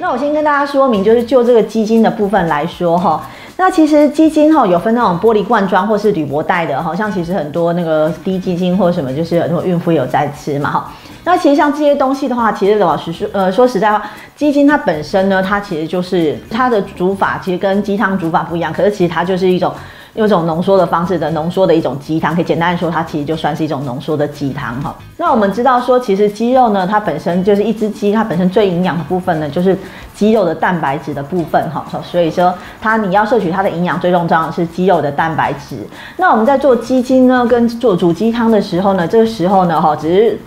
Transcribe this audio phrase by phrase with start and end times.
[0.00, 3.22] 那我先跟大家说明，就是就这个鸡精的部分来说哈，
[3.58, 10.92] 那其实鸡精哈有分那种玻璃罐装或是铝箔袋的，好像其实很多那个低鸡精或什么，就是很多孕妇有在吃嘛哈。
[11.22, 14.02] 那其实像这些东西的话，其实老实说，呃，说实在话，
[14.34, 19.70] 鸡精它本身呢，它其实就是它的煮法其实跟鸡汤煮法不一样，可是其实它就是一种。
[20.14, 24.94] 用一种浓缩的方式的浓缩的一种鸡汤，可以简单的说，它其实就算是一种浓缩的鸡汤哈。
[25.16, 29.76] 那我们知道说，其实鸡肉呢，它本身就是一只鸡，它本身最营养的部分呢，就是
[30.14, 31.84] 鸡肉的蛋白质的部分哈。
[32.02, 35.76] 所以说，它你要摄取它的营养，最重要的是鸡肉的蛋白质。
[36.16, 40.38] 那我们在做鸡精呢，跟做煮鸡汤的时候呢，这个时候呢，哈，只是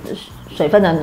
[0.50, 0.96] 水分的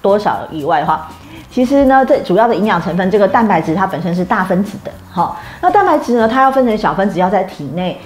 [0.00, 1.08] 多少以外的话。
[1.54, 7.96] 其实呢，这主要的营养成分，这个蛋白质它本身是大分子的，好，那蛋白质呢，它要分成小分子，要在体内。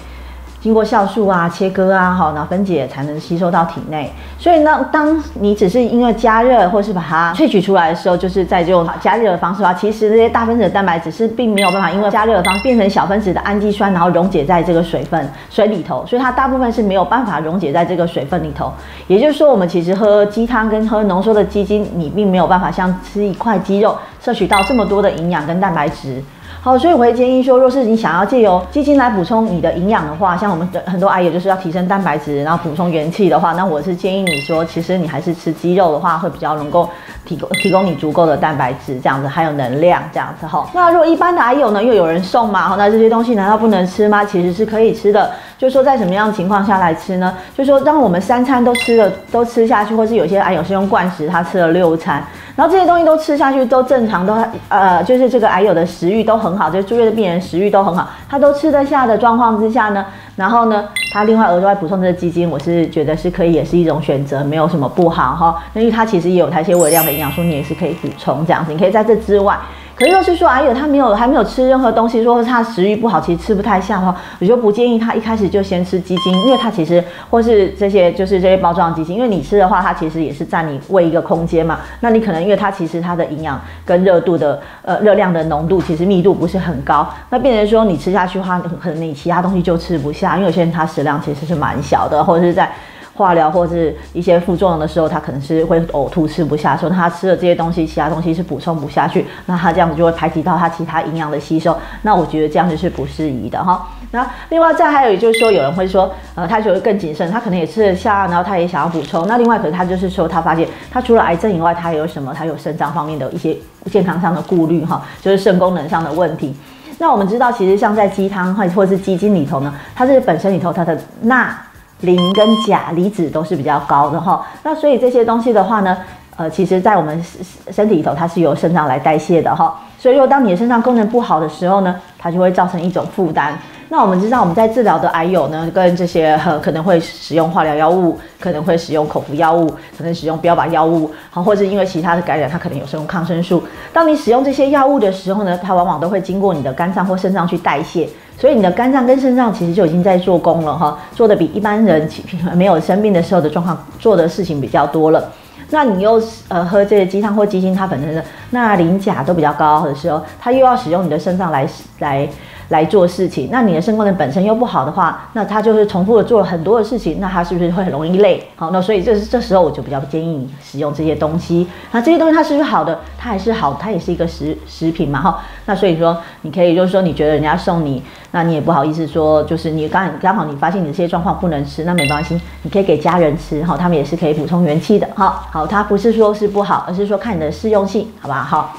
[0.61, 4.13] 经过酵素啊、切割啊，好，然后分解才能吸收到体内。
[4.39, 16.05] 所以呢，当你只是因为加热或是把它萃取出来的时候，就是在这种加热的方式的话，其实这些大分子的蛋白质是并没有办法因为加热的方变成小分子的氨基酸，然后溶解在这个水分水里头。
[16.07, 18.73] 所以它大部分是没有办法溶解在这个水分里头。
[19.07, 26.23] 也就是说，我们其实喝鸡汤跟喝浓缩的鸡精，你并没有办法像吃一块鸡肉摄取到这么多的营养跟蛋白质。
[26.69, 36.87] 哦，所以我会建议说，若是你想要借由鸡精来补充你的营养的话，像我们的很多阿姨就是要提升蛋白质，然后补充元气的话，那我是建议你说，其实你还是吃鸡肉的话，会比较能够
[37.29, 40.67] 提供提供你足够的蛋白质，这样子还有能量这样子哈。
[40.73, 44.25] 那如果一般的阿友呢，又有人送嘛，那这些东西难道不能吃吗？
[44.25, 45.31] 其实是可以吃的。
[45.59, 47.35] 就是说在什么样的情况下来吃呢？
[47.57, 52.23] 就是说当我们三餐都吃了都吃下去，或是有些癌友是用灌食，他吃了六餐，
[52.57, 54.37] 然后这些东西都吃下去都正常，都
[54.69, 60.07] 呃就是这个癌友的食欲都很好，就是住院的病人食欲都很好，他都吃得下的状况之下呢，
[60.39, 65.61] 然后呢，它另外额外补充这个基金，我是觉得是可以，也是一种选择，没有什么不好哈。
[65.73, 69.59] 那因为它其实也有它一些微量的营养素，你也是可以补充这样子，你可以在这之外。
[69.99, 81.81] 可是，就是说，哎呦，他没有还没有吃任何东西，说他食欲不好，其实吃不太下的话，我就不建议他一开始就先吃鸡精，因为他其实或是这些就是这些包装鸡精，因为你吃的话，它其实也是占你胃一个空间嘛。
[81.99, 92.71] 那你可能因为它其实它的营养跟热度的呃热量的浓度其实密度不是很高，那变成说你吃下去的话，可能你其他东西就吃不下，因为有些人他食量其实是蛮小的，或者是在。
[93.19, 101.77] 化疗或是一些副作用的时候，他可能是会呕吐、吃不下，说他吃了这些东西，其他东西是补充不下去，那他这样子就会排挤到他其他营养的吸收。
[102.03, 103.89] 那我觉得这样子是不适宜的哈。
[104.13, 109.27] 那另外再还有就是说，有人会说，呃，他觉得更谨慎，他可能也吃得下，然后他也想要补充。
[109.27, 112.33] 那另外可能他就是说，他发现他除了癌症以外，他还有什么？
[112.33, 113.57] 他有肾脏方面的一些
[113.91, 116.55] 健康上的顾虑哈，就是肾功能上的问题。
[116.99, 121.55] 那我们知道，其实像在鸡汤或或是鸡精里头呢，它是本身里头它的钠。
[122.01, 125.97] 磷跟钾离子都是比较高的哈，那所以这些东西的话呢，
[126.37, 127.25] 呃，其实在我们
[127.71, 129.81] 身体里头，它是由肾脏来代谢的哈。
[129.99, 133.59] 所以，如果当你的肾脏功能不好的时候呢，它就会造成一种负担。
[133.91, 139.67] 那我们知道，我们在治疗的癌友呢，跟这些呃可能会使用化疗药物，可能会使用口服药物，
[139.97, 143.65] 可能使用标靶药物，好，或者因为其他的感染，它可能有使用抗生素。
[143.93, 152.09] 当你使用这些药物的时候呢，它往往都会经过你的肝脏或肾脏去代谢，所以你的肝脏跟肾脏其实就已经在做工了哈，做的比一般人
[152.55, 155.33] 没有生病的时候的状况做的事情比较多了。
[155.71, 161.69] 那你又呃喝这些鸡汤或鸡精，它本身的钠、磷、钾都比较高的时候，它又要使用你的肾脏来
[161.99, 162.29] 来。
[162.69, 168.47] 来做事情，那你的肾功能本身又不好的话，那他就是重复的做了很多的事情，那他是不是会很容易累？
[168.57, 171.67] 好，那所以这是这时候我就比较建议你使用这些东西。
[171.93, 173.01] 那这些东西它是不是好的？
[173.17, 175.41] 它还是好，它也是一个食食品嘛，哈。
[175.65, 178.03] 那所以说你可以就是说你觉得人家送你，
[178.33, 185.47] 那你也不好意思说，就是你刚刚好你发现你这些状况不能吃，那没关系，你可以给家人吃，哈，他们也是可以补充元气的，哈。
[185.51, 188.43] 好，它不是说是不好，而是说看你的适用性，好吧？
[188.43, 188.77] 好，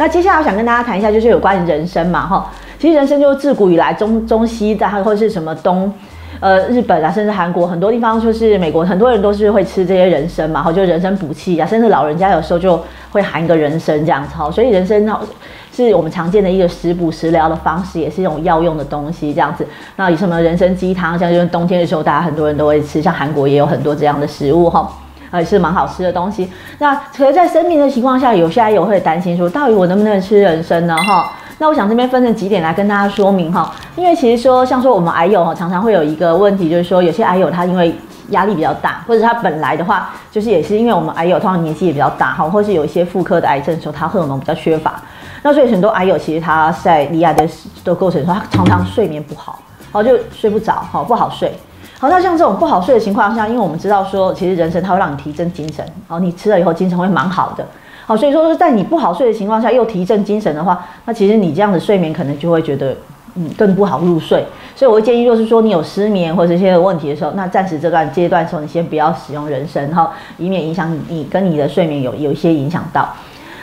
[0.00, 2.50] 那接下来我想跟大家谈一下，就是有关于人参嘛，哈。
[2.78, 5.92] 其实人参就自古以来中中西在或者是什么东，
[6.40, 15.06] 呃日本啊，甚至韩国很多地方，就是美国很多人都是会吃这些人参嘛，哈就人参补气啊，甚至老人家有时候就会含一个人参这样子，好，所以人参
[15.70, 19.66] 是我们常见的一个食补食疗的方式，也是一种药用的东西这样子。
[19.96, 24.90] 那以什么人参鸡汤，像就是冬天的时候，大家很多人都会吃，像韩国也有很多这样的食物哈，
[25.38, 26.50] 也是蛮好吃的东西。
[26.78, 30.96] 那可是，在生病的情况下，有些人有会担心说，到底我能不能吃人参呢？
[30.96, 31.32] 哈。
[31.58, 37.94] 那我想这边分成几点来跟大家说明哈，因为其实说像说我们癌友哈，常常会有一个问题，就是说有些癌友他因为
[38.30, 45.02] 压力比较大，或者他本来的话就是也是因为我们癌友通常年纪也比较大哈，或是有一些妇科的癌症的时候，他荷尔蒙比较缺乏，
[45.42, 47.46] 那所以很多癌友其实他在离癌的
[47.84, 49.58] 的过程中，他常常睡眠不好，
[49.92, 51.52] 然后就睡不着，好不好睡，
[52.00, 57.66] 好那像这种不好睡的情况下，因为我们知道说其实人参它会让你提振精神，好你吃了以后精神会蛮好的。
[58.06, 62.96] 好，所以说是在你不好睡的情况下又提振精神的话，那其实你这样的睡眠可能就会觉得
[63.34, 64.46] 嗯更不好入睡。
[64.74, 73.06] 所以我会建议，若是说你有失眠或者一些问题的时候，那暂时这段阶段的时候，你先不要使用人参哈，以免影响你跟你的睡眠有有一些影响到。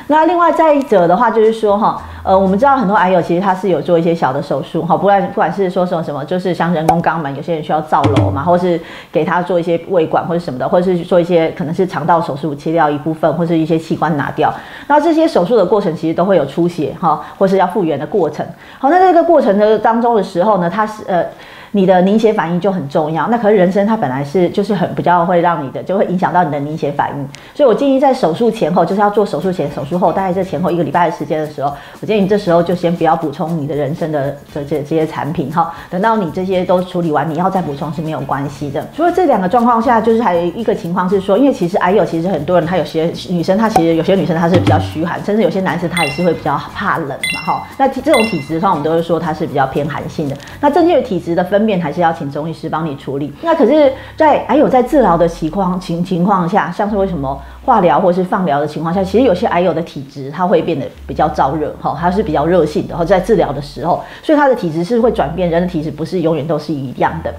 [0.10, 8.77] 那另外再者的话，就是说哈，呃，我们知道很多癌友其实他是有做一些小的手术哈，不管不管是说什么什么，就是像人工肛门，有些人需要造瘘嘛，或是
[9.13, 14.53] 给他做一些胃管或者什么的，或是做一些可能是肠道手术切掉一部分，或是一些器官拿掉。
[14.88, 18.45] 那这些手术的过程其实都会有出血哈，或是要复原的过程。
[18.77, 21.24] 好，那这个过程的当中的时候呢，他是呃。
[21.71, 23.27] 你的凝血反应就很重要。
[23.27, 27.27] 那可是人参它本来是就是很比较会让你的，就会影响到你的凝血反应。
[27.53, 35.73] 所以我建议在手术前后，就是要做手术前、手术后，大概这前后一个礼拜的时间的时候，我建议你这时候就先不要补充你的人参的这这这些产品哈。
[35.89, 38.85] 等到你这些都处理完，你要再补充是没有关系的。
[38.95, 47.67] 除了这两个状况下，就是还有一个情况是说，因为其实癌友其实很多人，他有些女生她其实有些女生她是比较虚寒，甚至有些男生他也是会比较怕冷嘛哈。
[47.77, 50.35] 那这种体质的话，我们都会说它是比较偏寒性的。
[50.59, 52.27] 那正确的体质的分分辨还是要请。
[52.27, 67.33] 中医师帮你处理，那可是，在还有在治疗的情况情情况下，像是为什么化疗或是放疗的情况下，其实有些癌友的体质它会变得比较燥热，哈，它是比较热性的，然后在治疗的时候，所以它的体质是会转变，人的体质不是永远都是一样的。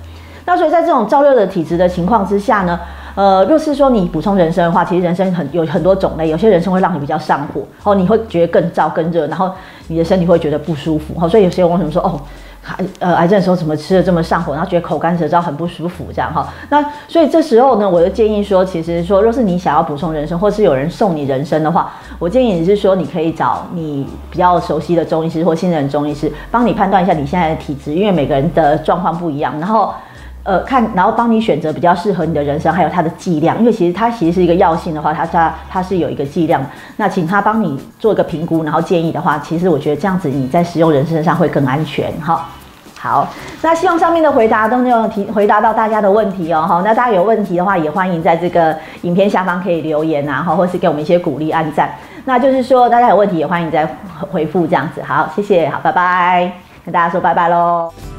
[0.47, 2.81] 那所以在这种燥热的体质的情况之下呢，
[3.15, 9.53] 呃，若是说你补充人参的话，其实人参很有很多种类，有些人参会让你比较上火，哦，你会觉得更燥更热，然后
[9.89, 12.19] 你的身体会觉得不舒服，哈，所以有些人为什么说哦？
[12.99, 29.93] 呃癌症的时候怎么吃的这么上火，然后觉得口干舌燥很不舒服这样哈，那所以这时候呢，我就建议说，其实说若是你想要补充人参，或是有人送你人参的话，我建议你是说你可以找你比较熟悉的中医师或信任中医师，帮你判断一下你现在的体质，因为每个人的状况不一样，然后
[30.49, 36.65] 呃看，然后帮你选择比较适合你的人参，还有它的剂量，因为其实它其实是一个药性的话，它它它是有一个剂量，
[36.97, 42.49] 那请他帮你做一个评估，然后建议的话，其实我觉得这样子你在使用人参上会更安全哈。
[42.99, 43.29] 好，
[43.61, 46.63] 那希望上面的回答都能有提回答到大家的问题哦。
[46.63, 51.95] 好，那大家有问题的话，也欢迎在这个影片下方可以留言啊，哈，或是给我们一些鼓励、按赞。
[52.25, 53.87] 那就是说，大家有问题也欢迎再
[54.33, 55.03] 回复这样子。
[55.03, 56.51] 好，谢谢，好，拜拜，
[56.85, 58.18] 跟大家说拜拜喽。